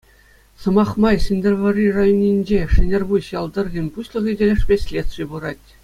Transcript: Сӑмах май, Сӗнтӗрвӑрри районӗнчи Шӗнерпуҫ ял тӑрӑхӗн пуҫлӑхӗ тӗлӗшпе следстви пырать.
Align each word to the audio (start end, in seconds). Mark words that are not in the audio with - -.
Сӑмах 0.61 0.91
май, 1.03 1.17
Сӗнтӗрвӑрри 1.25 1.85
районӗнчи 1.97 2.59
Шӗнерпуҫ 2.73 3.25
ял 3.39 3.47
тӑрӑхӗн 3.59 3.87
пуҫлӑхӗ 3.99 4.33
тӗлӗшпе 4.41 4.75
следстви 4.87 5.25
пырать. 5.35 5.65